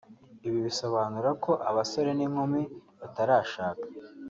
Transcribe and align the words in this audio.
Ibi 0.47 0.59
bisobanura 0.67 1.29
ko 1.43 1.51
abasore 1.69 2.09
n’inkumi 2.17 2.61
batarashaka 2.99 3.85